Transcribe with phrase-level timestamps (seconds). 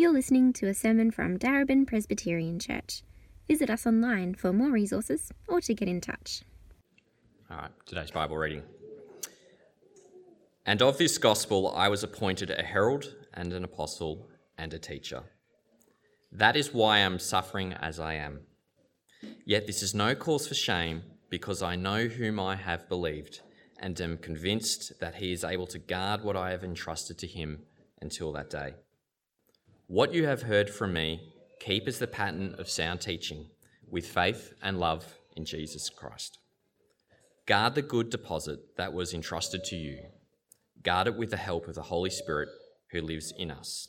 [0.00, 3.02] You're listening to a sermon from Darebin Presbyterian Church.
[3.48, 6.42] Visit us online for more resources or to get in touch.
[7.50, 8.62] All right, today's Bible reading.
[10.64, 15.24] And of this gospel I was appointed a herald and an apostle and a teacher.
[16.30, 18.42] That is why I'm suffering as I am.
[19.44, 23.40] Yet this is no cause for shame, because I know whom I have believed,
[23.80, 27.64] and am convinced that he is able to guard what I have entrusted to him
[28.00, 28.74] until that day.
[29.90, 33.46] What you have heard from me, keep as the pattern of sound teaching,
[33.90, 36.36] with faith and love in Jesus Christ.
[37.46, 40.00] Guard the good deposit that was entrusted to you.
[40.82, 42.50] Guard it with the help of the Holy Spirit
[42.90, 43.88] who lives in us.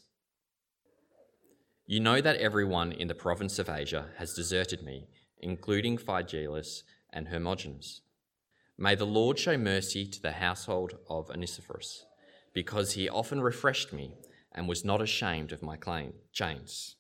[1.86, 5.10] You know that everyone in the province of Asia has deserted me,
[5.42, 8.00] including Phygelus and Hermogenes.
[8.78, 12.06] May the Lord show mercy to the household of Onesiphorus,
[12.54, 14.14] because he often refreshed me
[14.54, 16.96] and was not ashamed of my claim, chains.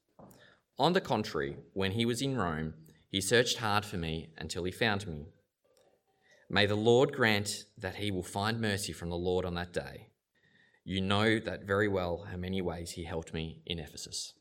[0.78, 2.74] On the contrary, when he was in Rome,
[3.10, 5.28] he searched hard for me until he found me.
[6.50, 10.08] May the Lord grant that he will find mercy from the Lord on that day.
[10.84, 14.34] You know that very well how many ways he helped me in Ephesus.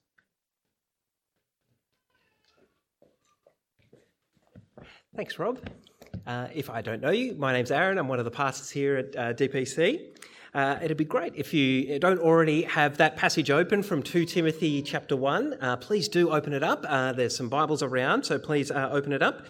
[5.16, 5.58] Thanks, Rob.
[6.26, 7.98] Uh, if I don't know you, my name's Aaron.
[7.98, 10.16] I'm one of the pastors here at uh, DPC.
[10.58, 14.82] Uh, it'd be great if you don't already have that passage open from 2 Timothy
[14.82, 15.54] chapter 1.
[15.60, 16.84] Uh, please do open it up.
[16.88, 19.46] Uh, there's some Bibles around, so please uh, open it up.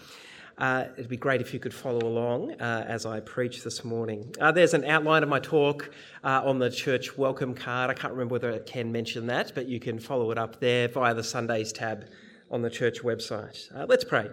[0.59, 4.35] Uh, it'd be great if you could follow along uh, as I preach this morning.
[4.53, 5.91] there's an outline of my talk
[6.23, 7.89] on the church welcome card.
[7.89, 11.15] I can't remember whether Ken mentioned that, but you can follow it up there via
[11.15, 12.05] the Sundays tab
[12.51, 13.67] on the church website.
[13.89, 14.29] let's pray.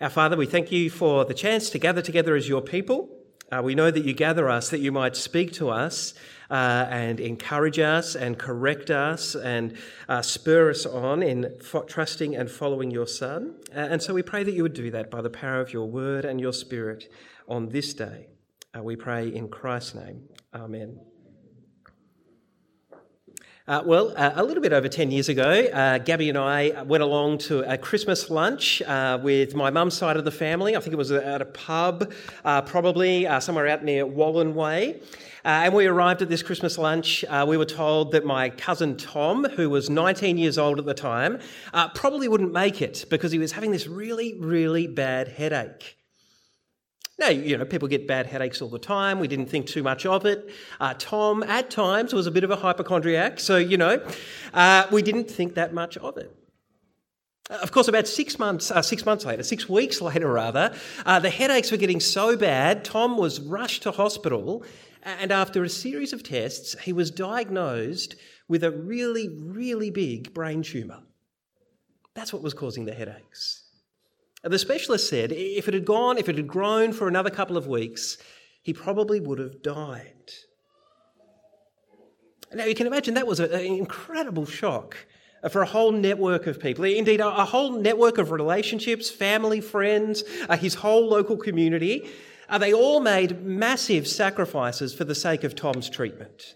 [0.00, 3.21] Our Father, we thank you for the chance to gather together as your people.
[3.52, 6.14] Uh, we know that you gather us that you might speak to us
[6.50, 9.76] uh, and encourage us and correct us and
[10.08, 13.54] uh, spur us on in fo- trusting and following your Son.
[13.70, 16.24] and so we pray that you would do that by the power of your word
[16.24, 17.12] and your spirit
[17.46, 18.28] on this day.
[18.74, 20.22] Uh, we pray in Christ's name.
[20.54, 21.11] Amen.
[23.68, 27.04] Uh, well, uh, a little bit over 10 years ago, uh, Gabby and I went
[27.04, 30.74] along to a Christmas lunch uh, with my mum's side of the family.
[30.74, 32.12] I think it was at a pub,
[32.44, 35.00] uh, probably uh, somewhere out near Wallen Way.
[35.44, 37.24] and we arrived at this Christmas lunch.
[37.46, 41.38] we were told that my cousin Tom, who was 19 years old at the time,
[41.94, 46.01] probably wouldn't make it because he was having this really, really bad headache.
[47.22, 49.20] Now, you know, people get bad headaches all the time.
[49.20, 50.50] We didn't think too much of it.
[50.80, 54.04] Uh, Tom, at times, was a bit of a hypochondriac, so, you know,
[54.52, 56.34] uh, we didn't think that much of it.
[57.48, 60.74] Of course, about six months, uh, six months later, six weeks later rather,
[61.06, 64.64] uh, the headaches were getting so bad, Tom was rushed to hospital,
[65.04, 68.16] and after a series of tests, he was diagnosed
[68.48, 70.98] with a really, really big brain tumour.
[72.14, 73.61] That's what was causing the headaches.
[74.42, 77.66] The specialist said if it had gone, if it had grown for another couple of
[77.66, 78.18] weeks,
[78.62, 80.32] he probably would have died.
[82.52, 84.96] Now, you can imagine that was an incredible shock
[85.50, 86.84] for a whole network of people.
[86.84, 92.08] Indeed, a whole network of relationships, family, friends, uh, his whole local community.
[92.48, 96.54] Uh, they all made massive sacrifices for the sake of Tom's treatment.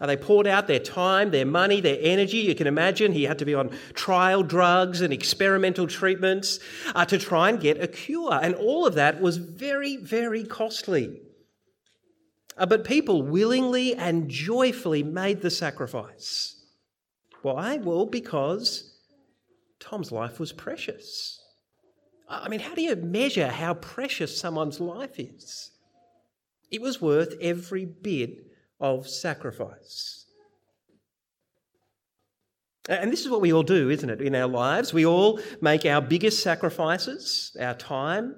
[0.00, 2.38] They poured out their time, their money, their energy.
[2.38, 6.58] You can imagine he had to be on trial drugs and experimental treatments
[6.94, 8.38] uh, to try and get a cure.
[8.42, 11.22] And all of that was very, very costly.
[12.58, 16.62] Uh, but people willingly and joyfully made the sacrifice.
[17.42, 17.78] Why?
[17.78, 18.98] Well, because
[19.80, 21.42] Tom's life was precious.
[22.28, 25.70] I mean, how do you measure how precious someone's life is?
[26.70, 28.46] It was worth every bit
[28.80, 30.26] of sacrifice.
[32.88, 34.94] And this is what we all do, isn't it, in our lives?
[34.94, 38.36] We all make our biggest sacrifices, our time,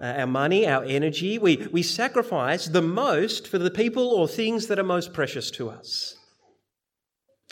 [0.00, 1.38] our money, our energy.
[1.38, 5.70] We, we sacrifice the most for the people or things that are most precious to
[5.70, 6.16] us.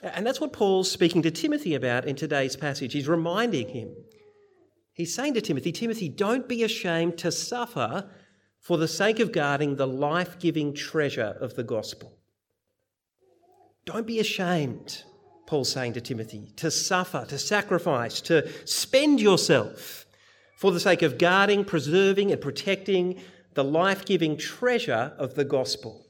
[0.02, 2.92] And that's what Paul's speaking to Timothy about in today's passage.
[2.92, 3.94] He's reminding him.
[4.92, 8.10] He's saying to Timothy, Timothy, don't be ashamed to suffer
[8.68, 12.12] for the sake of guarding the life giving treasure of the gospel.
[13.86, 15.04] Don't be ashamed,
[15.46, 20.04] Paul's saying to Timothy, to suffer, to sacrifice, to spend yourself
[20.58, 23.18] for the sake of guarding, preserving, and protecting
[23.54, 26.04] the life giving treasure of the gospel.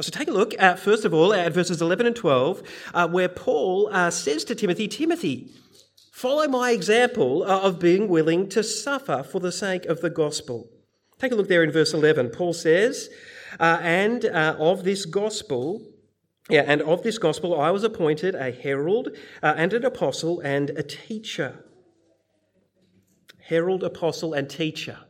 [0.00, 3.28] So take a look at, first of all, at verses 11 and 12, uh, where
[3.28, 5.48] Paul uh, says to Timothy, Timothy,
[6.16, 10.66] Follow my example uh, of being willing to suffer for the sake of the gospel.
[11.18, 12.30] Take a look there in verse 11.
[12.30, 13.10] Paul says,
[13.60, 15.86] uh, And uh, of this gospel
[16.48, 19.10] Yeah, and of this gospel I was appointed a herald
[19.42, 21.62] uh, and an apostle and a teacher.
[23.38, 25.00] Herald, apostle, and teacher.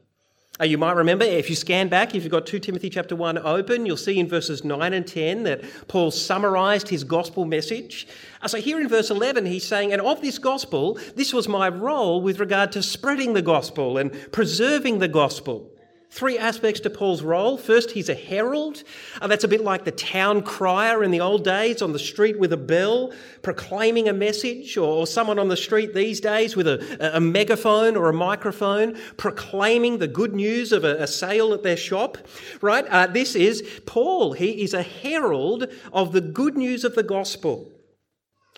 [0.58, 3.38] Uh, you might remember if you scan back, if you've got 2 Timothy chapter 1
[3.38, 8.08] open, you'll see in verses 9 and 10 that Paul summarized his gospel message.
[8.40, 11.68] Uh, so here in verse 11, he's saying, And of this gospel, this was my
[11.68, 15.70] role with regard to spreading the gospel and preserving the gospel.
[16.16, 17.58] Three aspects to Paul's role.
[17.58, 18.82] First, he's a herald.
[19.20, 22.38] Uh, that's a bit like the town crier in the old days on the street
[22.38, 27.14] with a bell, proclaiming a message, or someone on the street these days with a,
[27.14, 31.76] a megaphone or a microphone, proclaiming the good news of a, a sale at their
[31.76, 32.16] shop.
[32.62, 32.86] Right?
[32.86, 34.32] Uh, this is Paul.
[34.32, 37.70] He is a herald of the good news of the gospel.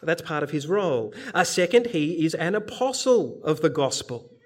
[0.00, 1.12] That's part of his role.
[1.34, 4.37] Uh, second, he is an apostle of the gospel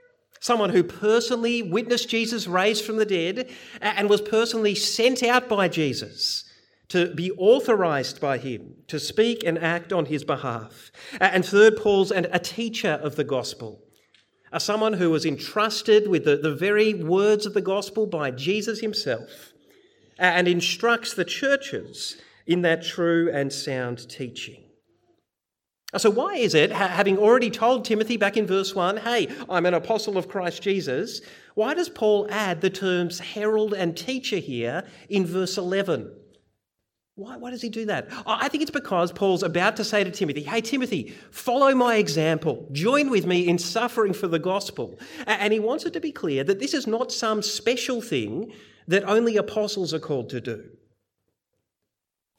[0.43, 3.49] someone who personally witnessed Jesus raised from the dead
[3.81, 6.45] and was personally sent out by Jesus
[6.89, 10.91] to be authorized by him to speak and act on his behalf.
[11.21, 13.85] And third, Paul's and a teacher of the gospel,
[14.51, 18.81] a someone who was entrusted with the, the very words of the gospel by Jesus
[18.81, 19.53] himself
[20.19, 24.62] and instructs the churches in that true and sound teaching.
[25.99, 29.75] So, why is it, having already told Timothy back in verse 1, hey, I'm an
[29.75, 31.21] apostle of Christ Jesus,
[31.55, 36.11] why does Paul add the terms herald and teacher here in verse 11?
[37.15, 38.09] Why, why does he do that?
[38.27, 42.67] I think it's because Paul's about to say to Timothy, hey, Timothy, follow my example.
[42.73, 44.99] Join with me in suffering for the gospel.
[45.27, 48.51] And he wants it to be clear that this is not some special thing
[48.89, 50.71] that only apostles are called to do.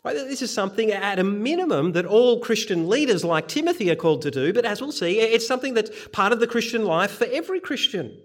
[0.04, 4.32] This is something at a minimum that all Christian leaders like Timothy are called to
[4.32, 7.62] do, but as we'll see, it's something that's part of the Christian life for every
[7.62, 8.20] Christian.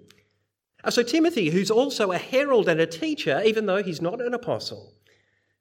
[0.83, 4.35] Uh, so, Timothy, who's also a herald and a teacher, even though he's not an
[4.35, 4.93] apostle,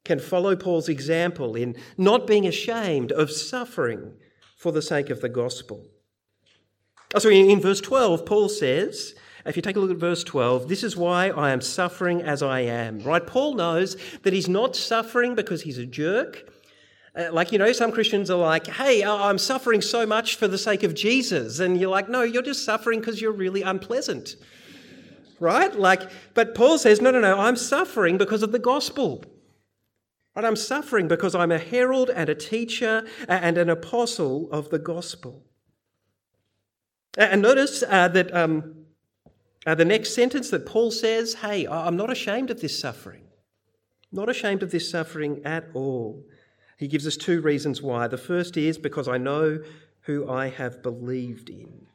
[0.06, 4.14] can follow Paul's example in not being ashamed of suffering
[4.58, 5.86] for the sake of the gospel.
[7.14, 9.14] Uh, so, in verse 12, Paul says,
[9.48, 12.44] if you take a look at verse 12, this is why I am suffering as
[12.44, 13.00] I am.
[13.00, 13.26] Right?
[13.26, 16.52] Paul knows that he's not suffering because he's a jerk.
[17.16, 20.58] Uh, like, you know, some Christians are like, hey, I'm suffering so much for the
[20.58, 21.60] sake of Jesus.
[21.60, 24.36] And you're like, no, you're just suffering because you're really unpleasant.
[25.40, 25.74] Right?
[25.74, 29.24] Like, but Paul says, no, no, no, I'm suffering because of the gospel.
[30.36, 30.46] Right?
[30.46, 35.44] I'm suffering because I'm a herald and a teacher and an apostle of the gospel.
[37.18, 38.86] And notice uh, that um,
[39.68, 43.24] uh, the next sentence that Paul says, hey, I'm not ashamed of this suffering.
[44.14, 46.24] Not ashamed of this suffering at all.
[46.78, 48.08] He gives us two reasons why.
[48.08, 49.62] The first is because I know
[50.02, 51.86] who I have believed in.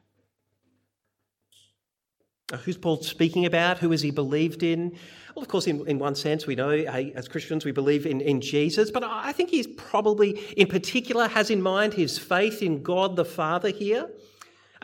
[2.65, 3.79] who's Paul speaking about?
[3.79, 4.91] Who has he believed in?
[5.35, 8.21] Well, of course, in, in one sense, we know hey, as Christians we believe in,
[8.21, 12.83] in Jesus, but I think he's probably, in particular, has in mind his faith in
[12.83, 14.11] God the Father here.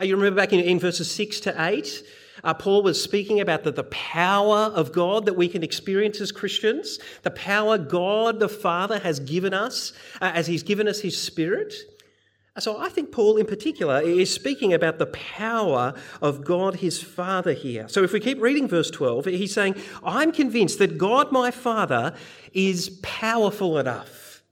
[0.01, 2.03] Uh, you remember back in, in verses 6 to 8,
[2.43, 6.31] uh, Paul was speaking about the, the power of God that we can experience as
[6.31, 11.19] Christians, the power God the Father has given us uh, as He's given us His
[11.19, 11.73] Spirit.
[12.55, 17.01] Uh, so I think Paul in particular is speaking about the power of God his
[17.01, 17.87] Father here.
[17.87, 22.15] So if we keep reading verse 12, he's saying, I'm convinced that God my Father
[22.53, 24.43] is powerful enough.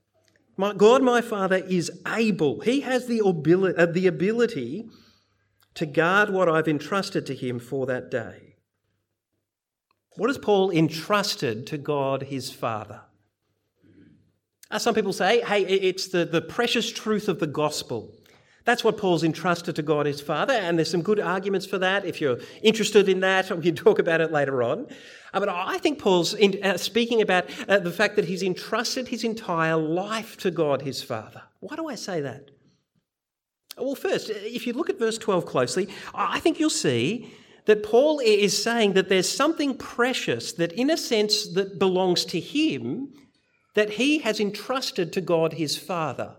[0.55, 2.61] My, God my Father is able.
[2.61, 4.89] He has the uh, the ability
[5.77, 8.55] to guard what I've entrusted to him for that day.
[10.15, 13.01] What has Paul entrusted to God his Father?
[14.71, 18.11] As some people say, hey, it's the, the precious truth of the gospel.
[18.65, 22.05] That's what Paul's entrusted to God his Father, and there's some good arguments for that.
[22.05, 24.87] If you're interested in that, we can talk about it later on.
[25.31, 29.09] Uh, but I think Paul's in, uh, speaking about uh, the fact that he's entrusted
[29.09, 31.43] his entire life to God his Father.
[31.59, 32.49] Why do I say that?
[33.77, 37.31] Well, first, if you look at verse 12 closely, I think you'll see
[37.65, 42.39] that Paul is saying that there's something precious that, in a sense, that belongs to
[42.39, 43.13] him
[43.75, 46.35] that he has entrusted to God his Father.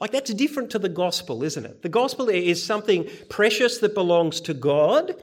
[0.00, 1.82] Like that's different to the gospel, isn't it?
[1.82, 5.16] The gospel is something precious that belongs to God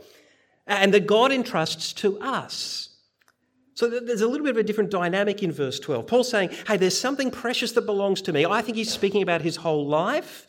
[0.67, 2.89] and that God entrusts to us.
[3.73, 6.05] So there's a little bit of a different dynamic in verse 12.
[6.05, 8.45] Paul's saying, hey, there's something precious that belongs to me.
[8.45, 10.45] I think he's speaking about his whole life.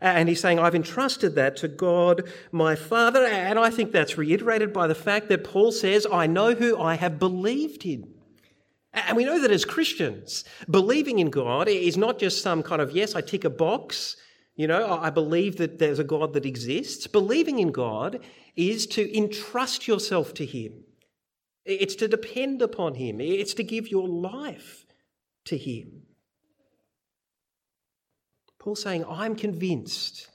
[0.00, 3.24] And he's saying, I've entrusted that to God, my Father.
[3.24, 6.96] And I think that's reiterated by the fact that Paul says, I know who I
[6.96, 8.12] have believed in.
[8.92, 12.92] And we know that as Christians, believing in God is not just some kind of,
[12.92, 14.16] yes, I tick a box,
[14.54, 17.06] you know, I believe that there's a God that exists.
[17.06, 18.20] Believing in God
[18.56, 20.84] is to entrust yourself to Him,
[21.66, 24.86] it's to depend upon Him, it's to give your life
[25.44, 26.05] to Him.
[28.66, 30.26] Paul's saying, I'm convinced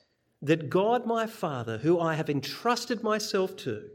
[0.41, 3.89] that God, my Father, who I have entrusted myself to,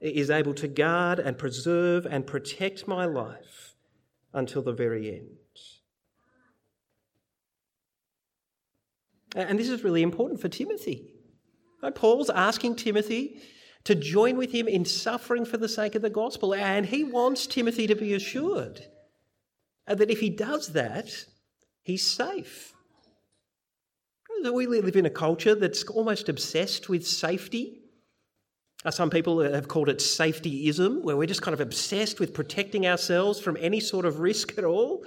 [0.00, 3.74] is able to guard and preserve and protect my life
[4.32, 5.36] until the very end.
[9.36, 11.12] And this is really important for Timothy.
[11.94, 13.42] Paul's asking Timothy
[13.84, 17.46] to join with him in suffering for the sake of the gospel, and he wants
[17.46, 18.86] Timothy to be assured
[19.86, 21.26] that if he does that,
[21.82, 22.73] he's safe.
[24.52, 27.80] We live in a culture that's almost obsessed with safety.
[28.90, 33.40] Some people have called it safetyism, where we're just kind of obsessed with protecting ourselves
[33.40, 35.04] from any sort of risk at all.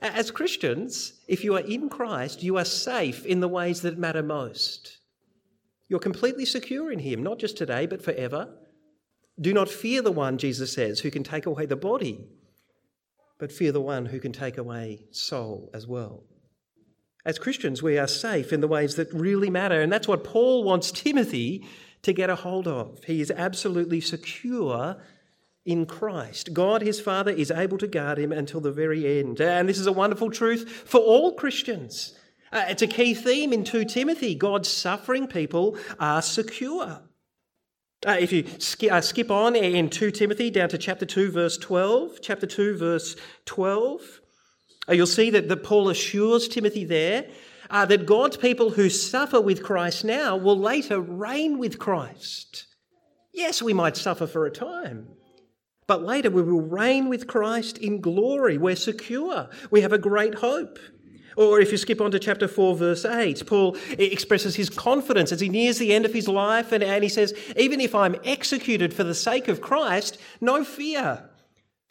[0.00, 4.22] As Christians, if you are in Christ, you are safe in the ways that matter
[4.22, 4.98] most.
[5.88, 8.48] You're completely secure in Him, not just today, but forever.
[9.40, 12.28] Do not fear the one, Jesus says, who can take away the body,
[13.38, 16.24] but fear the one who can take away soul as well.
[17.24, 19.80] As Christians, we are safe in the ways that really matter.
[19.80, 21.64] And that's what Paul wants Timothy
[22.02, 23.04] to get a hold of.
[23.04, 24.96] He is absolutely secure
[25.64, 26.52] in Christ.
[26.52, 29.40] God, his Father, is able to guard him until the very end.
[29.40, 32.14] And this is a wonderful truth for all Christians.
[32.52, 34.34] Uh, it's a key theme in 2 Timothy.
[34.34, 37.02] God's suffering people are secure.
[38.04, 41.56] Uh, if you sk- uh, skip on in 2 Timothy down to chapter 2, verse
[41.56, 43.14] 12, chapter 2, verse
[43.46, 44.21] 12, uh,
[44.90, 47.26] you'll see that, that Paul assures Timothy there
[47.70, 52.66] uh, that God's people who suffer with Christ now will later reign with Christ.
[53.32, 55.08] Yes, we might suffer for a time,
[55.86, 58.58] but later we will reign with Christ in glory.
[58.58, 59.48] We're secure.
[59.70, 60.78] We have a great hope.
[61.34, 65.40] Or if you skip on to chapter 4, verse 8, Paul expresses his confidence as
[65.40, 68.92] he nears the end of his life and, and he says, Even if I'm executed
[68.92, 71.30] for the sake of Christ, no fear.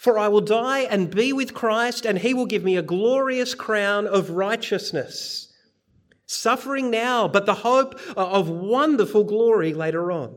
[0.01, 3.53] For I will die and be with Christ, and he will give me a glorious
[3.53, 5.53] crown of righteousness.
[6.25, 10.36] Suffering now, but the hope uh, of wonderful glory later on.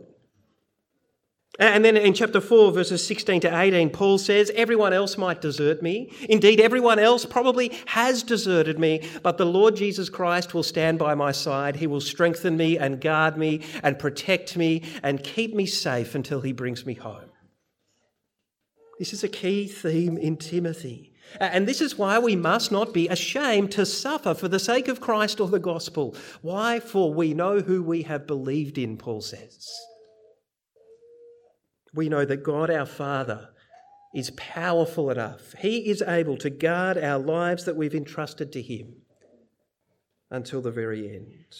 [1.58, 5.82] And then in chapter 4, verses 16 to 18, Paul says, Everyone else might desert
[5.82, 6.12] me.
[6.28, 11.14] Indeed, everyone else probably has deserted me, but the Lord Jesus Christ will stand by
[11.14, 11.76] my side.
[11.76, 16.42] He will strengthen me and guard me and protect me and keep me safe until
[16.42, 17.30] he brings me home.
[18.98, 21.12] This is a key theme in Timothy.
[21.40, 25.00] And this is why we must not be ashamed to suffer for the sake of
[25.00, 26.14] Christ or the gospel.
[26.42, 26.78] Why?
[26.78, 29.68] For we know who we have believed in, Paul says.
[31.92, 33.48] We know that God our Father
[34.14, 35.54] is powerful enough.
[35.58, 38.94] He is able to guard our lives that we've entrusted to Him
[40.30, 41.56] until the very end.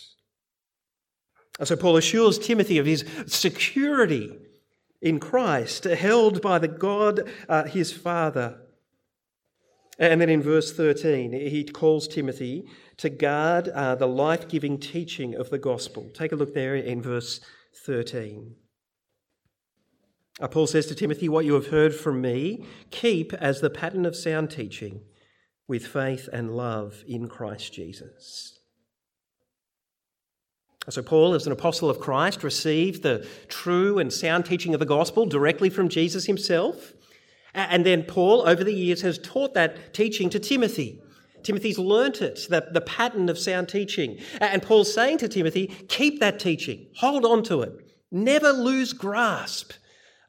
[1.59, 4.37] And so Paul assures Timothy of his security
[5.01, 8.61] in Christ, held by the God, uh, his Father.
[9.99, 12.65] And then in verse 13, he calls Timothy
[12.97, 16.11] to guard uh, the life giving teaching of the gospel.
[16.13, 17.41] Take a look there in verse
[17.85, 18.57] 13.
[20.41, 24.05] Uh, Paul says to Timothy, What you have heard from me, keep as the pattern
[24.05, 25.03] of sound teaching
[25.69, 28.59] with faith and love in Christ Jesus.
[30.91, 34.87] So, Paul, as an apostle of Christ, received the true and sound teaching of the
[34.87, 36.93] gospel directly from Jesus himself.
[37.55, 41.00] And then Paul, over the years, has taught that teaching to Timothy.
[41.43, 44.19] Timothy's learnt it, the, the pattern of sound teaching.
[44.41, 47.73] And Paul's saying to Timothy, keep that teaching, hold on to it,
[48.11, 49.73] never lose grasp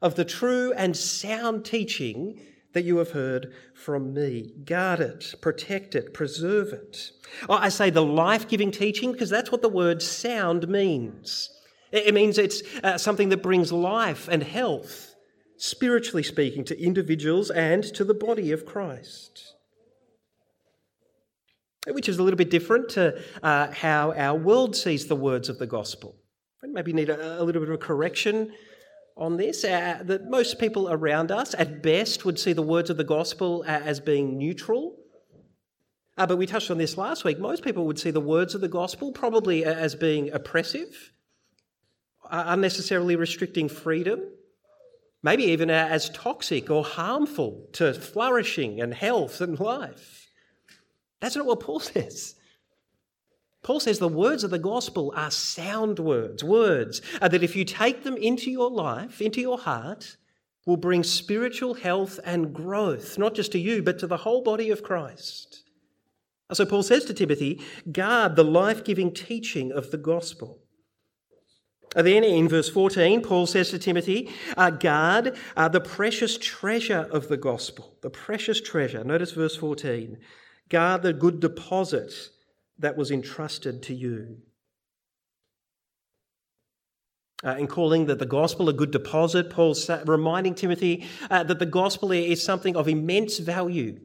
[0.02, 2.40] of the true and sound teaching
[2.72, 4.52] that you have heard from me.
[4.64, 7.10] Guard it, protect it, preserve it.
[7.48, 11.50] Oh, I say the life giving teaching because that's what the word sound means.
[11.92, 15.14] It means it's uh, something that brings life and health,
[15.56, 19.54] spiritually speaking, to individuals and to the body of Christ.
[21.88, 25.58] Which is a little bit different to uh, how our world sees the words of
[25.58, 26.16] the gospel.
[26.62, 28.52] Maybe need a, a little bit of a correction
[29.16, 29.64] on this.
[29.64, 33.64] Uh, that most people around us, at best, would see the words of the gospel
[33.66, 34.96] uh, as being neutral.
[36.18, 37.38] Uh, but we touched on this last week.
[37.38, 41.12] Most people would see the words of the gospel probably uh, as being oppressive,
[42.30, 44.20] uh, unnecessarily restricting freedom,
[45.22, 50.30] maybe even uh, as toxic or harmful to flourishing and health and life.
[51.20, 52.35] That's not what Paul says.
[53.66, 58.04] Paul says the words of the gospel are sound words, words that if you take
[58.04, 60.16] them into your life, into your heart,
[60.66, 64.70] will bring spiritual health and growth, not just to you, but to the whole body
[64.70, 65.64] of Christ.
[66.52, 70.60] So Paul says to Timothy, guard the life giving teaching of the gospel.
[71.96, 77.26] Then in verse 14, Paul says to Timothy, uh, guard uh, the precious treasure of
[77.26, 79.02] the gospel, the precious treasure.
[79.02, 80.18] Notice verse 14.
[80.68, 82.12] Guard the good deposit
[82.78, 84.38] that was entrusted to you.
[87.44, 91.66] Uh, in calling that the gospel a good deposit, Paul's reminding Timothy uh, that the
[91.66, 94.00] gospel is something of immense value.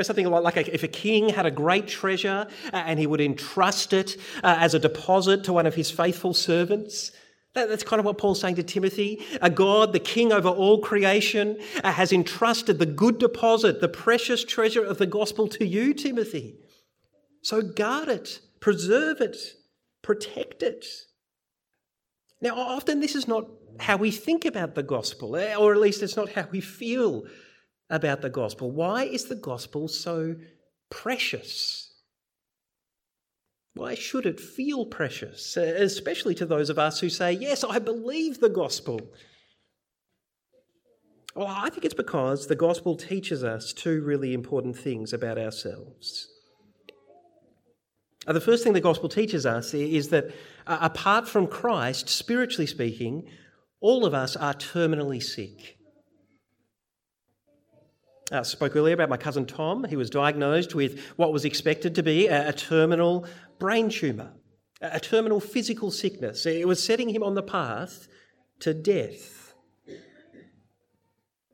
[0.00, 3.20] something like, like a, if a king had a great treasure uh, and he would
[3.20, 7.10] entrust it uh, as a deposit to one of his faithful servants.
[7.54, 9.20] That, that's kind of what Paul's saying to Timothy.
[9.42, 14.44] A God, the king over all creation, uh, has entrusted the good deposit, the precious
[14.44, 16.54] treasure of the gospel to you, Timothy.
[17.42, 19.36] So guard it, preserve it,
[20.02, 20.86] protect it.
[22.40, 23.46] Now, often this is not
[23.78, 27.24] how we think about the gospel, eh, or at least it's not how we feel
[27.88, 28.70] about the gospel.
[28.70, 30.36] Why is the gospel so
[30.90, 31.92] precious?
[33.74, 37.78] Why should it feel precious, eh, especially to those of us who say, Yes, I
[37.78, 39.00] believe the gospel?
[41.34, 46.28] Well, I think it's because the gospel teaches us two really important things about ourselves.
[48.26, 50.26] Uh, the first thing the gospel teaches us is that
[50.66, 53.26] uh, apart from Christ, spiritually speaking,
[53.80, 55.78] all of us are terminally sick.
[58.32, 59.84] I spoke earlier about my cousin Tom.
[59.84, 63.26] He was diagnosed with what was expected to be a, terminal
[63.58, 64.32] brain tumour,
[64.80, 66.46] a, terminal physical sickness.
[66.46, 68.06] It was setting him on the path
[68.60, 69.54] to death.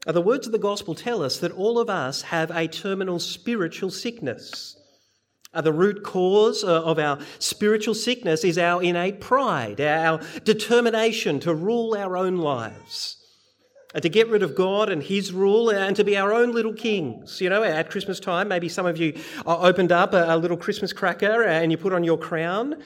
[0.06, 3.18] Uh, the words of the gospel tell us that all of us have a terminal
[3.20, 4.76] spiritual sickness.
[5.56, 11.40] Uh, the root cause uh, of our spiritual sickness is our innate pride, our determination
[11.40, 13.16] to rule our own lives,
[13.94, 16.74] and to get rid of God and His rule, and to be our own little
[16.74, 17.40] kings.
[17.40, 21.44] You know, at Christmas time, maybe some of you opened up a, little Christmas cracker
[21.44, 22.76] and you put on your crown.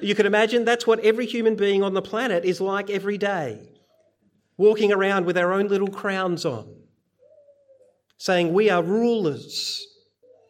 [0.00, 3.68] You can imagine that's what every human being on the planet is like every day,
[4.56, 6.72] walking around with our own little crowns on,
[8.16, 9.88] saying, We are rulers.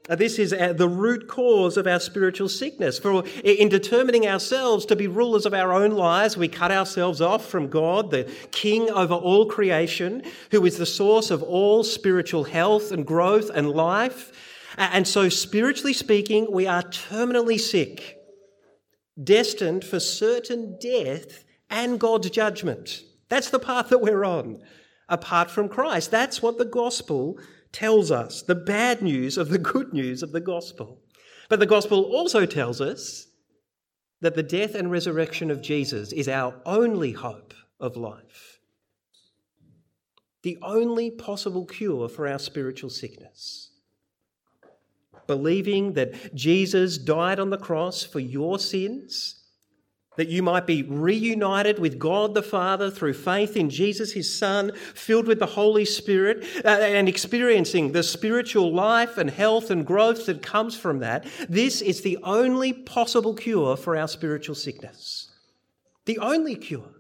[0.09, 2.99] Uh, this is uh, the root cause of our spiritual sickness.
[2.99, 7.45] For in determining ourselves to be rulers of our own lives, we cut ourselves off
[7.47, 12.93] from God, the King over all creation, who is the source of all spiritual health
[12.93, 14.33] and growth and life.
[14.77, 18.19] And so, spiritually speaking, we are terminally sick,
[19.23, 23.03] destined for certain death and God's judgment.
[23.29, 24.63] That's the path that we're on,
[25.09, 26.13] apart from Christ.
[26.13, 27.39] That's what the gospel
[27.77, 30.99] tells us the bad news of the good news of the gospel.
[31.51, 33.27] But the gospel also tells us
[34.23, 38.61] that the death and resurrection of Jesus is our only hope of life,
[40.43, 43.73] the only possible cure for our spiritual sickness.
[45.27, 49.43] Believing that Jesus died on the cross for your sins
[50.17, 54.73] that you might be reunited with God the Father through faith in Jesus, his Son,
[54.95, 60.27] filled with the Holy Spirit, uh, and experiencing the spiritual life and health and growth
[60.27, 61.27] that comes from that.
[61.49, 65.31] This is the only possible cure for our spiritual sickness.
[66.07, 66.91] The only cure.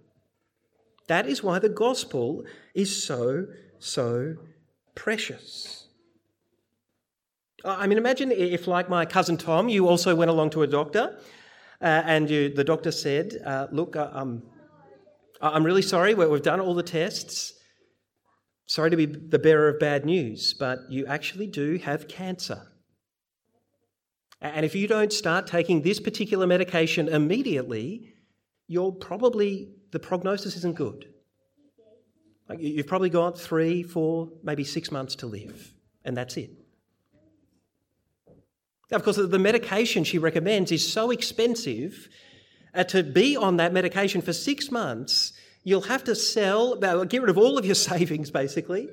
[1.08, 3.46] That is why the gospel is so,
[3.78, 4.34] so
[4.94, 5.86] precious.
[7.64, 11.18] I mean, imagine if, like my cousin Tom, you also went along to a doctor
[11.80, 14.42] uh, and you, the doctor said, uh, Look, uh, um,
[15.40, 17.52] I'm really sorry, we've done all the tests.
[18.66, 22.62] Sorry to be the bearer of bad news, but you actually do have cancer.
[24.40, 28.14] And if you don't start taking this particular medication immediately,
[28.66, 31.06] you're probably, the prognosis isn't good.
[32.48, 35.72] Like you've probably got three, four, maybe six months to live,
[36.04, 36.50] and that's it.
[38.90, 42.08] Now, of course, the medication she recommends is so expensive.
[42.72, 45.32] Uh, to be on that medication for six months,
[45.64, 48.88] you'll have to sell, get rid of all of your savings basically,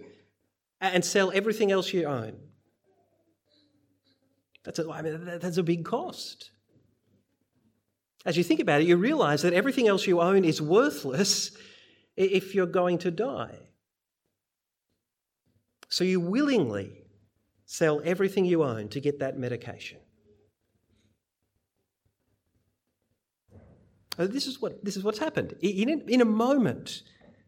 [0.82, 2.36] and sell everything else you own.
[4.64, 6.52] That's a, I mean, that's a big cost.
[8.26, 11.52] As you think about it, you realize that everything else you own is worthless
[12.16, 13.58] if you're going to die.
[15.90, 17.03] So you willingly
[17.74, 19.98] Sell everything you own to get that medication.
[24.16, 25.56] This is, what, this is what's happened.
[25.60, 27.02] In a, in a moment,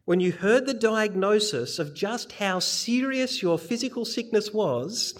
[0.04, 5.14] when you heard the diagnosis of just how serious your physical sickness was,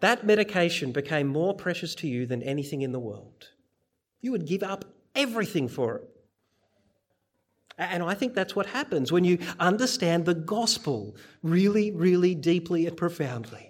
[0.00, 3.50] that medication became more precious to you than anything in the world.
[4.20, 6.08] You would give up everything for it.
[7.78, 12.96] And I think that's what happens when you understand the gospel really, really deeply and
[12.96, 13.69] profoundly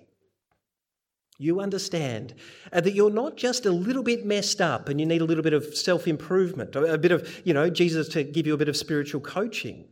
[1.41, 2.35] you understand
[2.71, 5.43] uh, that you're not just a little bit messed up and you need a little
[5.43, 8.69] bit of self improvement, a bit of, you know, Jesus to give you a bit
[8.69, 9.89] of spiritual coaching.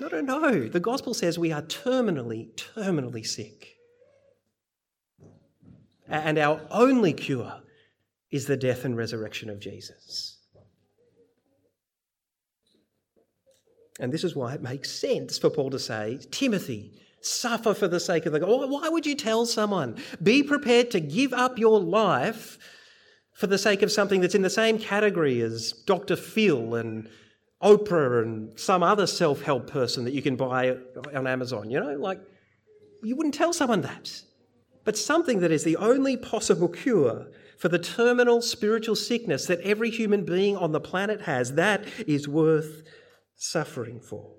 [0.00, 0.68] No, no, no.
[0.68, 3.76] The gospel says we are terminally, terminally sick.
[6.08, 7.62] And our only cure
[8.32, 10.40] is the death and resurrection of Jesus.
[14.00, 18.00] And this is why it makes sense for Paul to say, Timothy, suffer for the
[18.00, 18.70] sake of the God.
[18.70, 22.58] Why would you tell someone, be prepared to give up your life
[23.32, 26.16] for the sake of something that's in the same category as Dr.
[26.16, 27.08] Phil and
[27.62, 30.76] Oprah and some other self help person that you can buy
[31.14, 31.70] on Amazon?
[31.70, 32.20] You know, like,
[33.02, 34.22] you wouldn't tell someone that.
[34.84, 37.26] But something that is the only possible cure
[37.58, 42.28] for the terminal spiritual sickness that every human being on the planet has, that is
[42.28, 42.82] worth
[43.36, 44.34] suffering for.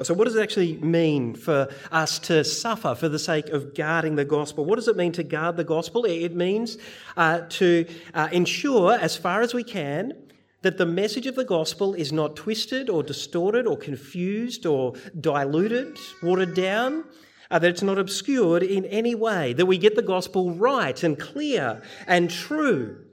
[0.00, 4.16] So, what does it actually mean for us to suffer for the sake of guarding
[4.16, 4.64] the gospel?
[4.64, 6.06] What does it mean to guard the gospel?
[6.06, 6.78] It means
[7.18, 10.14] uh, to uh, ensure, as far as we can,
[10.62, 15.98] that the message of the gospel is not twisted or distorted or confused or diluted,
[16.22, 17.04] watered down,
[17.50, 21.18] uh, that it's not obscured in any way, that we get the gospel right and
[21.18, 23.04] clear and true.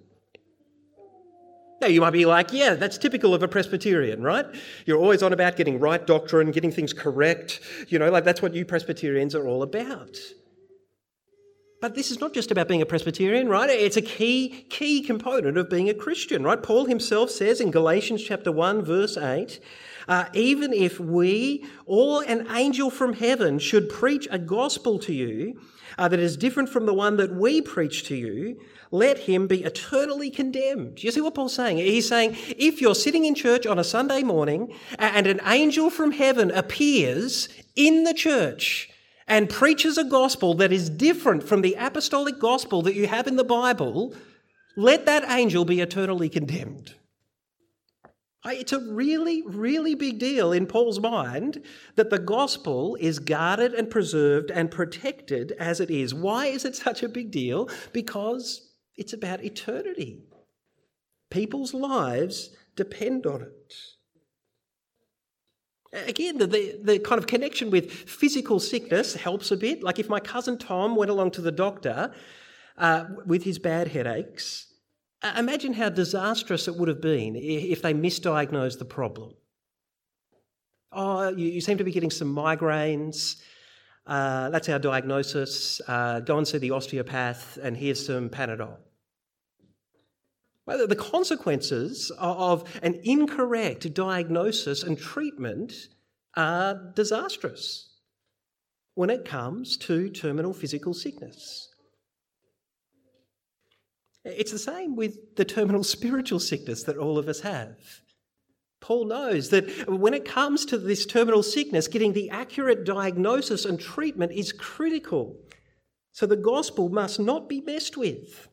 [1.81, 4.45] Now, you might be like, yeah, that's typical of a Presbyterian, right?
[4.85, 7.61] You're always on about getting right doctrine, getting things correct.
[7.87, 10.17] You know, like that's what you Presbyterians are all about.
[11.81, 13.69] But this is not just about being a Presbyterian, right?
[13.69, 16.61] It's a key, key component of being a Christian, right?
[16.61, 19.61] Paul himself says in Galatians chapter 1, verse 8,
[20.09, 25.61] uh, even if we or an angel from heaven should preach a gospel to you
[25.99, 28.59] uh, that is different from the one that we preach to you,
[28.91, 31.03] let him be eternally condemned.
[31.03, 31.77] You see what Paul's saying?
[31.77, 36.11] He's saying if you're sitting in church on a Sunday morning and an angel from
[36.11, 38.89] heaven appears in the church
[39.27, 43.35] and preaches a gospel that is different from the apostolic gospel that you have in
[43.35, 44.15] the Bible,
[44.75, 46.95] let that angel be eternally condemned.
[48.45, 51.61] It's a really, really big deal in Paul's mind
[51.95, 56.13] that the gospel is guarded and preserved and protected as it is.
[56.13, 57.69] Why is it such a big deal?
[57.91, 60.23] Because it's about eternity.
[61.29, 63.73] People's lives depend on it.
[66.07, 69.83] Again, the, the, the, kind of connection with physical sickness helps a bit.
[69.83, 72.13] Like if my cousin Tom went along to the doctor
[72.77, 74.68] uh, with his bad headaches,
[75.23, 79.33] imagine how disastrous it would have been if they misdiagnosed the problem.
[80.91, 83.35] Oh, you, seem to be getting some migraines.
[84.07, 85.81] Uh, that's our diagnosis.
[85.87, 88.77] Uh, go and see the osteopath, and here's some Panadol.
[90.65, 95.73] Well, the consequences of an incorrect diagnosis and treatment
[96.35, 97.89] are disastrous
[98.93, 101.68] when it comes to terminal physical sickness.
[104.37, 107.75] It's the same with the terminal spiritual sickness that all of us have.
[108.81, 113.79] Paul knows that when it comes to this terminal sickness, getting the accurate diagnosis and
[113.79, 115.37] treatment is critical.
[116.11, 118.47] So the gospel must not be messed with.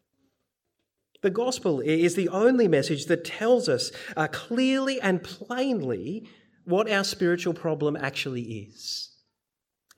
[1.22, 6.28] The gospel is the only message that tells us uh, clearly and plainly
[6.64, 9.16] what our spiritual problem actually is.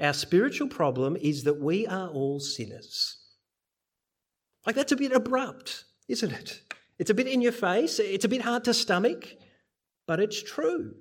[0.01, 3.18] Our spiritual problem is that we are all sinners.
[4.69, 6.61] Like, that's a bit abrupt, isn't it?
[6.99, 9.27] It's a bit in your face, it's a bit hard to stomach,
[10.07, 10.93] but it's true.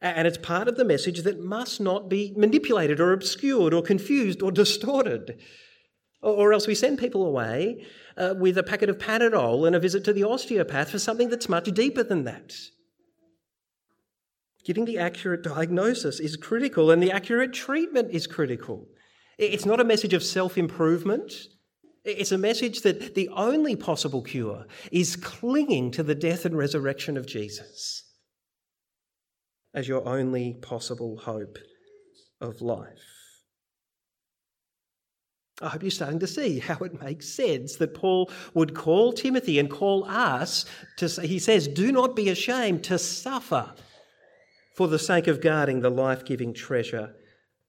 [0.00, 4.40] And it's part of the message that must not be manipulated or obscured or confused
[4.40, 5.38] or distorted.
[6.22, 7.84] Or else we send people away
[8.16, 11.50] uh, with a packet of Panadol and a visit to the osteopath for something that's
[11.50, 12.54] much deeper than that.
[14.64, 18.88] Getting the accurate diagnosis is critical, and the accurate treatment is critical.
[19.36, 21.34] It's not a message of self improvement.
[22.18, 27.16] It's a message that the only possible cure is clinging to the death and resurrection
[27.16, 28.04] of Jesus
[29.74, 31.58] as your only possible hope
[32.40, 32.88] of life.
[35.62, 39.58] I hope you're starting to see how it makes sense that Paul would call Timothy
[39.58, 40.64] and call us
[40.96, 43.74] to say, he says, do not be ashamed to suffer
[44.74, 47.14] for the sake of guarding the life giving treasure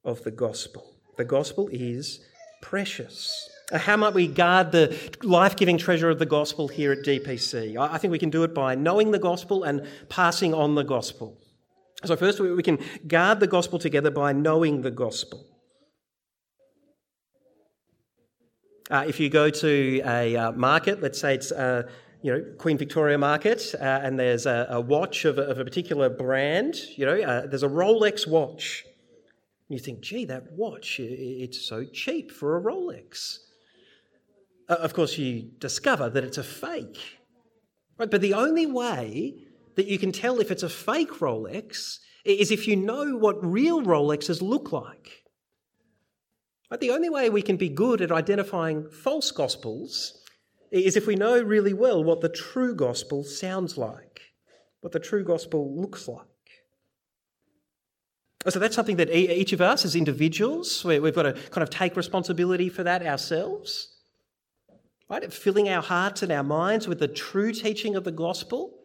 [0.05, 0.95] of the gospel.
[1.17, 2.25] The gospel is
[2.61, 3.49] precious.
[3.73, 7.77] How might we guard the life giving treasure of the gospel here at DPC?
[7.77, 11.37] I think we can do it by knowing the gospel and passing on the gospel.
[12.03, 15.45] So, first, we can guard the gospel together by knowing the gospel.
[18.89, 21.83] Uh, if you go to a uh, market, let's say it's uh,
[22.21, 25.63] you know Queen Victoria Market, uh, and there's a, a watch of a, of a,
[25.63, 28.83] particular brand, you know, uh, there's a Rolex watch.
[29.69, 33.37] You think, gee, that watch, it's so cheap for a Rolex.
[34.71, 36.97] Uh, of course, you discover that it's a fake.
[37.97, 38.09] Right?
[38.09, 39.35] But the only way
[39.75, 43.81] that you can tell if it's a fake Rolex is if you know what real
[43.81, 45.25] Rolexes look like.
[46.69, 50.21] But the only way we can be good at identifying false gospels
[50.71, 54.21] is if we know really well what the true gospel sounds like,
[54.79, 56.27] what the true gospel looks like.
[58.47, 61.97] So that's something that each of us as individuals, we've got to kind of take
[61.97, 63.90] responsibility for that ourselves.
[65.11, 65.31] Right?
[65.31, 68.77] Filling our hearts and our minds with the true teaching of the gospel.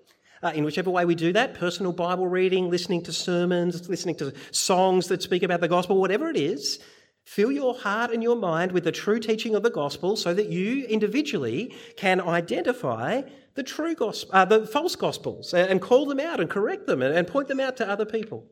[0.43, 4.35] Uh, in whichever way we do that personal Bible reading, listening to sermons, listening to
[4.51, 6.81] songs that speak about the gospel, whatever it is
[7.27, 10.49] fill your heart and your mind with the true teaching of the gospel so that
[10.49, 13.21] you individually can identify
[13.55, 17.27] the true gospel, uh, the false gospels, and call them out and correct them and
[17.27, 18.47] point them out to other people.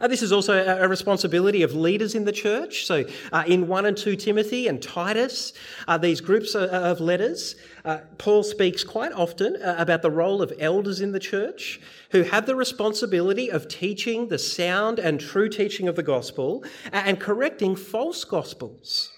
[0.00, 2.84] Uh, this is also a, responsibility of leaders in the church.
[2.84, 5.52] So, uh, in 1 and 2 Timothy and Titus,
[5.86, 10.52] uh, these groups of letters, uh, Paul speaks quite often uh, about the role of
[10.58, 15.86] elders in the church who have the responsibility of teaching the sound and true teaching
[15.86, 19.10] of the gospel and correcting false gospels.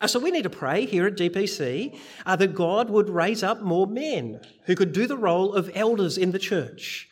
[0.00, 3.86] Uh, so, we need to pray here at DPC that God would raise up more
[3.86, 7.09] men who could do the role of elders in the church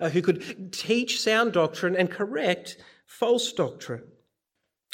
[0.00, 4.04] uh, who could teach sound doctrine and correct false doctrine.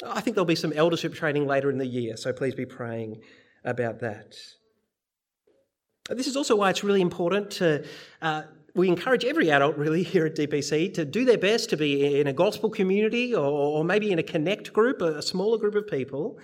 [0.05, 3.21] I think there'll be some eldership training later in the year, so please be praying
[3.63, 4.35] about that.
[6.09, 7.85] This is also why it's really important to.
[8.21, 8.43] Uh,
[8.75, 12.27] we encourage every adult, really, here at DPC to do their best to be in
[12.27, 16.37] a gospel community or, maybe in a connect group, a, smaller group of people,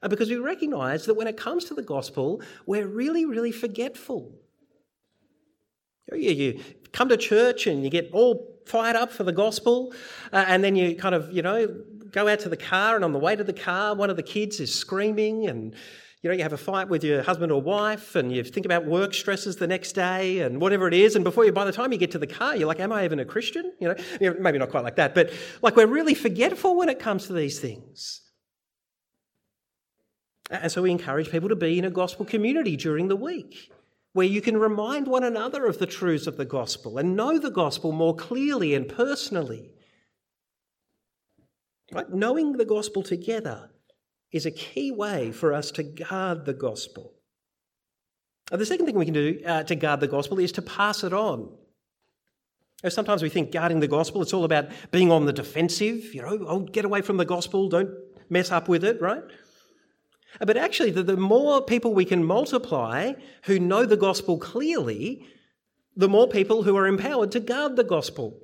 [0.00, 4.32] uh, because we recognise that when it comes to the gospel, we're really, really forgetful.
[6.10, 6.60] You, you
[6.92, 9.92] come to church and you get all fired up for the gospel,
[10.32, 11.66] uh, and then you kind of, you know,
[12.10, 14.22] go out to the car, and on the way to the car, one of the
[14.22, 15.74] kids is screaming, and
[16.22, 18.86] you know, you have a fight with your husband or wife, and you think about
[18.86, 21.92] work stresses the next day, and whatever it is, and before you, by the time
[21.92, 24.58] you get to the car, you're like, "Am I even a Christian?" You know, maybe
[24.58, 28.20] not quite like that, but like we're really forgetful when it comes to these things.
[30.50, 33.72] And so we encourage people to be in a gospel community during the week
[34.12, 37.50] where you can remind one another of the truths of the gospel and know the
[37.50, 39.72] gospel more clearly and personally.
[41.92, 42.10] Right?
[42.10, 43.70] Knowing the gospel together
[44.30, 47.14] is a key way for us to guard the gospel.
[48.50, 51.12] The second thing we can do uh, to guard the gospel is to pass it
[51.12, 51.50] on.
[52.88, 56.44] Sometimes we think guarding the gospel, it's all about being on the defensive, you know,
[56.46, 57.90] oh, get away from the gospel, don't
[58.28, 59.22] mess up with it, right?
[60.40, 63.12] But actually, the, the more people we can multiply
[63.44, 65.26] who know the gospel clearly,
[65.96, 68.38] the more people who are empowered to guard the gospel.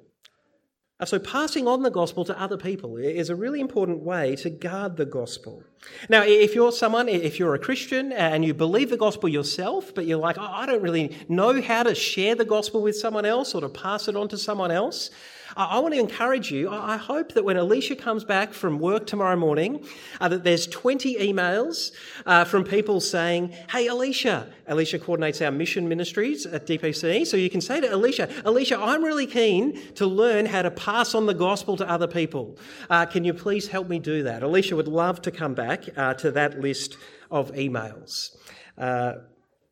[1.01, 4.51] Uh, so, passing on the gospel to other people is a really important way to
[4.51, 5.63] guard the gospel.
[6.09, 10.07] Now, if you're someone, if you're a Christian and you believe the gospel yourself, but
[10.07, 13.55] you're like, oh, I don't really know how to share the gospel with someone else
[13.55, 15.11] or to pass it on to someone else,
[15.59, 16.71] I want to encourage you.
[16.71, 19.85] I hope that when Alicia comes back from work tomorrow morning,
[20.21, 21.91] uh, that there's 20 emails
[22.27, 24.53] uh, from people saying, Hey, Alicia.
[24.69, 27.27] Alicia coordinates our mission ministries at DPC.
[27.27, 31.13] So you can say to Alicia, Alicia, I'm really keen to learn how to pass
[31.17, 32.57] on the gospel to other people.
[32.89, 34.45] Uh, can you please help me do that?
[34.45, 36.97] Alicia would love to come back uh, to that list
[37.33, 38.37] of emails.
[38.77, 39.15] Uh,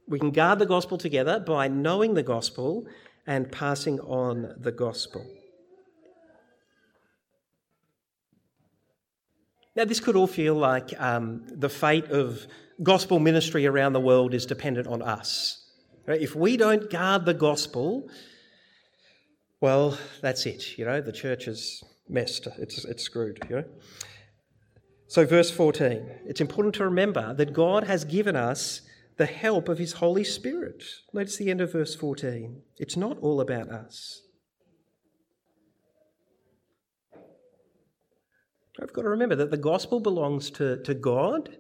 [0.09, 2.89] we can guard the gospel together by knowing the gospel
[3.25, 5.25] and passing on the gospel.
[9.77, 12.47] Now, this could all feel like um, the fate of
[12.83, 15.63] gospel ministry around the world is dependent on us.
[16.07, 16.21] Right?
[16.21, 18.09] If we don't guard the gospel,
[19.61, 20.79] well, that's it.
[20.79, 22.49] You know, the church is messed.
[22.59, 23.39] It's, it's screwed.
[23.51, 23.65] You know.
[25.09, 26.11] So, verse 14.
[26.25, 28.81] It's important to remember that God has given us
[29.19, 30.85] the help of His Holy Spirit.
[31.13, 32.63] Notice the end of verse 14.
[32.79, 34.23] It's not all about us.
[38.81, 41.57] I've got to remember that the gospel belongs to, to God,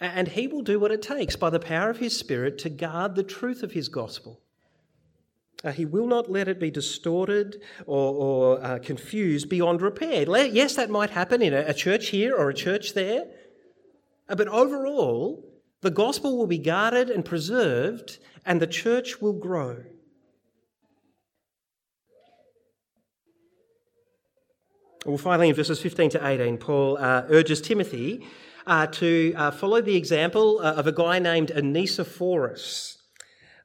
[0.00, 3.14] and He will do what it takes by the power of His Spirit to guard
[3.14, 4.40] the truth of His gospel.
[5.64, 10.24] Uh, he will not let it be distorted or, or uh, confused beyond repair.
[10.46, 13.24] Yes, that might happen in a, a church here or a church there,
[14.28, 15.44] uh, but overall,
[15.80, 19.82] the gospel will be guarded and preserved, and the church will grow.
[25.06, 28.26] Well, finally, in verses 15 to 18, Paul uh, urges Timothy
[28.66, 32.98] uh, to uh, follow the example uh, of a guy named Onesiphorus,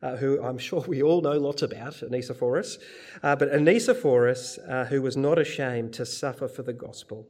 [0.04, 2.78] uh, who I'm sure we all know lots about, Onesiphorus,
[3.24, 7.28] uh, but Onesiphorus, who was not ashamed to suffer for the gospel.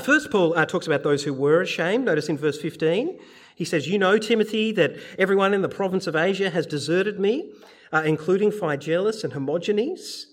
[0.00, 2.04] first, Paul talks about those who were ashamed.
[2.04, 3.18] Notice in verse 15,
[3.56, 7.52] he says, You know, Timothy, that everyone in the province of Asia has deserted me,
[7.92, 10.26] including Phygelus and Hermogenes.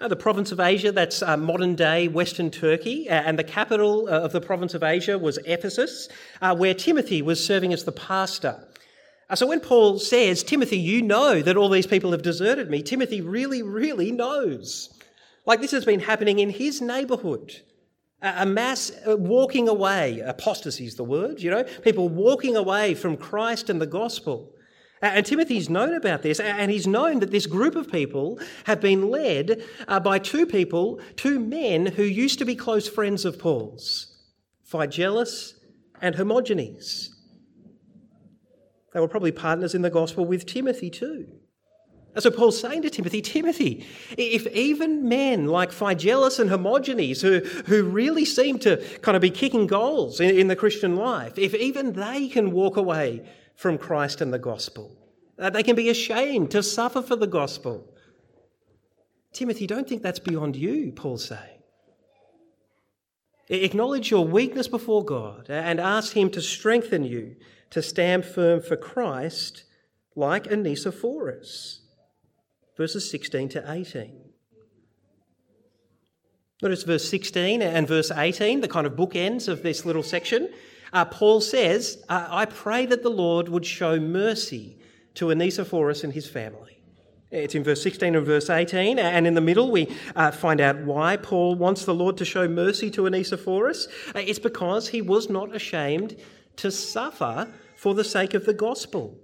[0.00, 4.06] Uh, the province of Asia, that's uh, modern day Western Turkey, uh, and the capital
[4.06, 6.08] uh, of the province of Asia was Ephesus,
[6.40, 8.64] uh, where Timothy was serving as the pastor.
[9.28, 12.80] Uh, so when Paul says, Timothy, you know that all these people have deserted me,
[12.80, 14.96] Timothy really, really knows.
[15.46, 17.60] Like this has been happening in his neighbourhood.
[18.22, 23.68] A mass walking away, apostasy is the word, you know, people walking away from Christ
[23.70, 24.52] and the gospel.
[25.00, 29.10] And Timothy's known about this, and he's known that this group of people have been
[29.10, 34.16] led uh, by two people, two men who used to be close friends of Paul's
[34.68, 35.54] Phygelus
[36.02, 37.10] and Hermogenes.
[38.92, 41.28] They were probably partners in the gospel with Timothy too.
[42.14, 47.40] And so Paul's saying to Timothy, Timothy, if even men like Phygelus and Hermogenes, who,
[47.66, 51.54] who really seem to kind of be kicking goals in, in the Christian life, if
[51.54, 53.22] even they can walk away
[53.58, 54.96] from Christ and the gospel.
[55.36, 57.92] Uh, they can be ashamed to suffer for the gospel.
[59.32, 61.58] Timothy, don't think that's beyond you, Paul's saying.
[63.48, 67.34] Acknowledge your weakness before God and ask Him to strengthen you
[67.70, 69.64] to stand firm for Christ
[70.14, 71.80] like Onesiphorus.
[72.76, 74.20] Verses 16 to 18.
[76.62, 80.48] Notice verse 16 and verse 18, the kind of bookends of this little section.
[80.92, 84.78] Uh, Paul says, uh, I pray that the Lord would show mercy
[85.14, 86.78] to Onesiphorus and his family.
[87.30, 90.78] It's in verse 16 and verse 18, and in the middle we uh, find out
[90.78, 93.86] why Paul wants the Lord to show mercy to Onesiphorus.
[94.14, 96.16] Uh, it's because he was not ashamed
[96.56, 99.18] to suffer for the sake of the gospel.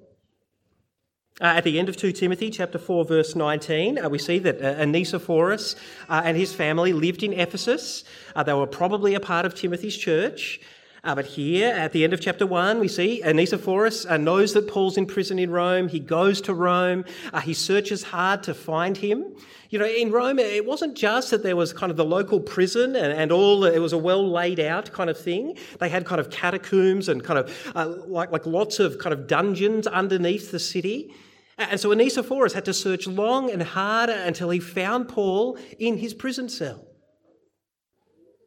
[1.41, 4.61] Uh, at the end of 2 Timothy chapter 4 verse 19, uh, we see that
[4.61, 5.75] Onesiphorus
[6.09, 8.05] and his family lived in Ephesus.
[8.45, 10.61] They were probably a part of Timothy's church.
[11.05, 14.67] Uh, but here, at the end of chapter 1, we see Onesiphorus uh, knows that
[14.67, 15.89] Paul's in prison in Rome.
[15.89, 17.05] He goes to Rome.
[17.31, 19.37] Uh, he searches hard to find him.
[19.69, 22.97] You know, in Rome, it wasn't just that there was kind of the local prison
[22.97, 25.59] and, and all, it was a well laid out kind of thing.
[25.79, 29.27] They had kind of catacombs and kind of uh, like, like lots of kind of
[29.27, 31.13] dungeons underneath the city.
[31.59, 36.15] And so Onesiphorus had to search long and hard until he found Paul in his
[36.15, 36.87] prison cell.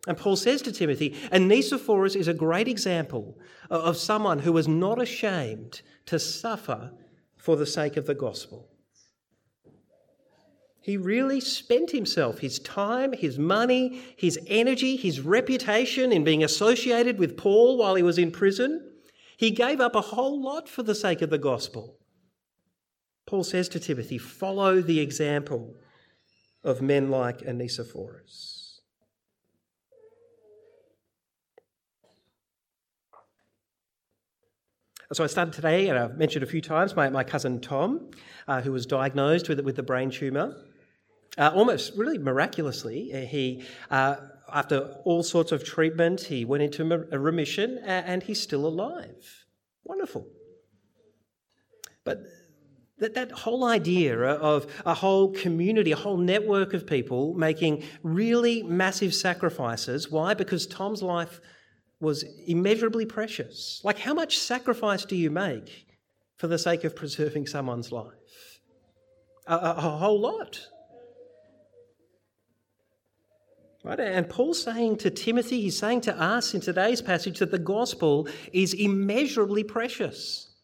[0.07, 3.37] And Paul says to Timothy, Onesiphorus is a great example
[3.69, 6.91] of someone who was not ashamed to suffer
[7.35, 8.69] for the sake of the gospel.
[10.79, 17.19] He really spent himself, his time, his money, his energy, his reputation in being associated
[17.19, 18.89] with Paul while he was in prison.
[19.35, 21.97] He gave up a whole lot for the sake of the gospel.
[23.25, 25.75] Paul says to Timothy, follow the example
[26.63, 28.56] of men like Onesiphorus.
[35.13, 38.11] So I started today, and I've mentioned a few times, my, my cousin Tom,
[38.45, 40.53] uh, who was diagnosed with, with a brain tumour.
[41.37, 44.17] Uh, almost really miraculously, uh, he, uh,
[44.53, 49.45] after all sorts of treatment, he went into a remission and he's still alive.
[49.85, 50.27] Wonderful.
[52.03, 52.23] But
[52.97, 58.61] that, that whole idea of a whole community, a whole network of people making really
[58.61, 60.11] massive sacrifices.
[60.11, 60.33] Why?
[60.33, 61.39] Because Tom's life
[61.99, 63.81] was immeasurably precious.
[63.83, 65.87] Like, how much sacrifice do you make
[66.37, 68.59] for the sake of preserving someone's life?
[69.47, 70.59] A, a, a whole lot.
[73.83, 73.99] Right?
[73.99, 78.27] And Paul's saying to Timothy, he's saying to us in today's passage that the gospel
[78.51, 80.55] is immeasurably precious.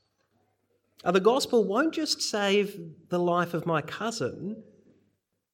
[1.03, 4.61] Uh, the gospel won't just save the life of my cousin,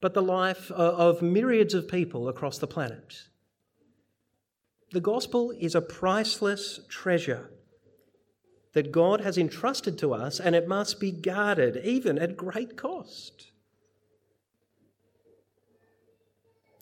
[0.00, 3.14] but the life of myriads of people across the planet.
[4.92, 7.50] The gospel is a priceless treasure
[8.72, 13.50] that God has entrusted to us, and it must be guarded, even at great cost.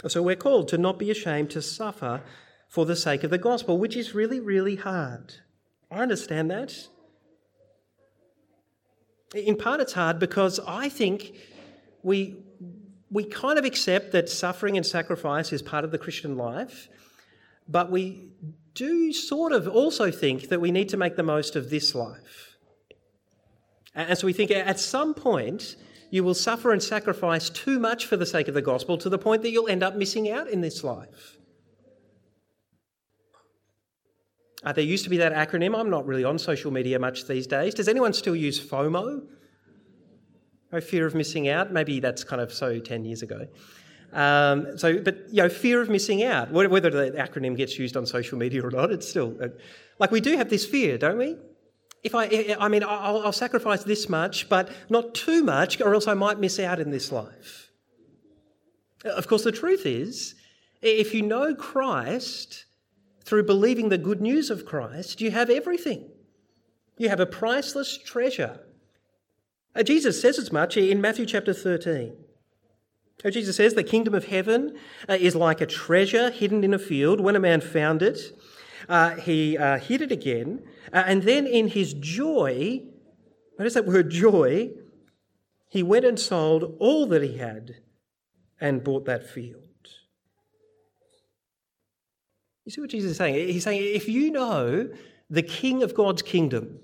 [0.06, 2.22] So we're called to not be ashamed to suffer
[2.68, 5.34] for the sake of the gospel, which is really, really hard.
[5.90, 6.88] I understand that.
[9.34, 11.34] In part, it's hard because I think
[12.02, 12.36] we,
[13.10, 16.88] we kind of accept that suffering and sacrifice is part of the Christian life.
[17.68, 18.32] But we
[18.74, 22.56] do sort of also think that we need to make the most of this life.
[23.94, 25.76] And so we think at some point
[26.10, 29.18] you will suffer and sacrifice too much for the sake of the gospel to the
[29.18, 31.36] point that you'll end up missing out in this life.
[34.64, 35.78] Uh, there used to be that acronym.
[35.78, 37.74] I'm not really on social media much these days.
[37.74, 39.22] Does anyone still use FOMO?
[40.72, 41.72] No fear of missing out?
[41.72, 43.46] Maybe that's kind of so 10 years ago.
[44.12, 48.06] Um, so, but you know, fear of missing out, whether the acronym gets used on
[48.06, 49.48] social media or not, it's still uh,
[49.98, 51.36] like we do have this fear, don't we?
[52.04, 56.06] If I, I mean, I'll, I'll sacrifice this much, but not too much, or else
[56.06, 57.70] I might miss out in this life.
[59.04, 60.34] Of course, the truth is,
[60.80, 62.66] if you know Christ
[63.24, 66.08] through believing the good news of Christ, you have everything.
[66.96, 68.60] You have a priceless treasure.
[69.74, 72.16] Uh, Jesus says as much in Matthew chapter 13.
[73.24, 76.78] Uh, Jesus says, The kingdom of heaven uh, is like a treasure hidden in a
[76.78, 77.20] field.
[77.20, 78.18] When a man found it,
[78.88, 80.62] uh, he uh, hid it again.
[80.92, 82.82] Uh, and then in his joy,
[83.58, 84.70] notice that word joy,
[85.68, 87.76] he went and sold all that he had
[88.60, 89.62] and bought that field.
[92.64, 93.48] You see what Jesus is saying?
[93.48, 94.90] He's saying, if you know
[95.30, 96.80] the king of God's kingdom,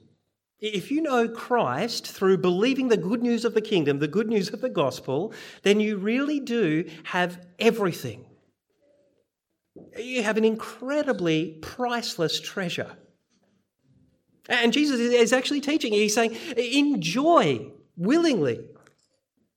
[0.65, 4.53] if you know Christ through believing the good news of the kingdom, the good news
[4.53, 8.25] of the gospel, then you really do have everything.
[9.99, 12.97] You have an incredibly priceless treasure.
[14.49, 18.61] And Jesus is actually teaching, he's saying, enjoy willingly.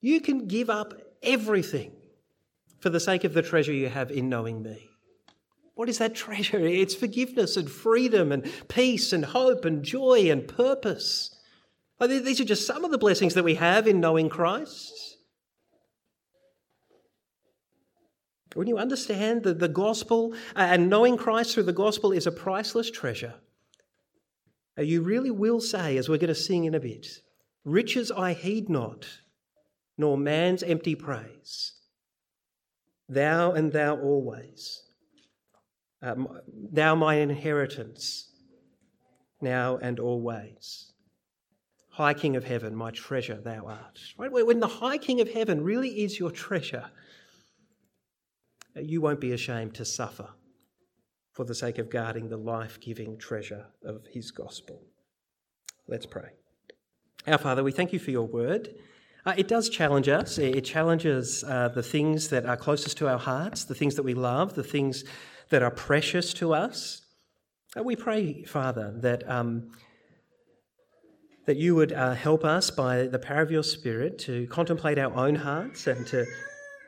[0.01, 0.93] You can give up
[1.23, 1.91] everything
[2.79, 4.89] for the sake of the treasure you have in knowing me.
[5.77, 6.57] What is that treasure?
[6.57, 11.39] It's forgiveness and freedom and peace and hope and joy and purpose.
[12.01, 15.17] These are just some of the blessings that we have in knowing Christ.
[18.55, 22.31] When you understand that the gospel uh, and knowing Christ through the gospel is a
[22.31, 23.35] priceless treasure,
[24.79, 27.05] uh, you really will say, as we're going to sing in a bit,
[27.65, 29.07] riches I heed not,
[29.95, 31.73] nor man's empty praise.
[33.07, 34.81] Thou and thou always
[36.01, 36.39] um,
[36.71, 38.31] thou my inheritance,
[39.41, 40.91] now and always.
[41.89, 43.99] High King of heaven, my treasure thou art.
[44.17, 44.31] Right?
[44.31, 46.85] When the High King of heaven really is your treasure,
[48.75, 50.29] you won't be ashamed to suffer
[51.31, 54.81] for the sake of guarding the life giving treasure of his gospel.
[55.87, 56.29] Let's pray.
[57.27, 58.75] Our Father, we thank you for your word.
[59.25, 60.37] Uh, it does challenge us.
[60.37, 64.13] It challenges uh, the things that are closest to our hearts, the things that we
[64.13, 65.03] love, the things
[65.49, 67.01] that are precious to us.
[67.75, 69.71] And we pray, Father, that, um,
[71.45, 75.13] that you would uh, help us by the power of your Spirit to contemplate our
[75.15, 76.25] own hearts and to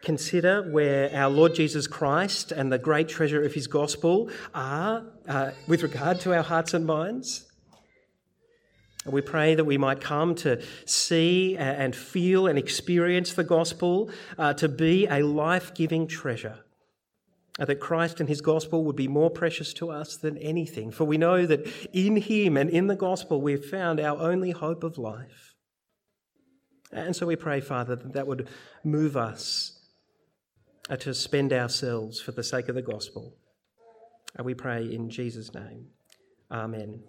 [0.02, 5.52] consider where our Lord Jesus Christ and the great treasure of his gospel are uh,
[5.68, 7.46] with regard to our hearts and minds.
[9.06, 14.54] We pray that we might come to see and feel and experience the gospel uh,
[14.56, 16.60] to be a life giving treasure
[17.68, 21.18] that Christ and his gospel would be more precious to us than anything, for we
[21.18, 25.56] know that in him and in the gospel we've found our only hope of life.
[26.92, 28.48] And so we pray, Father, that that would
[28.84, 29.80] move us
[30.90, 33.36] uh, to spend ourselves for the sake of the gospel.
[34.36, 35.88] And we pray in Jesus' name.
[36.52, 37.04] Amen.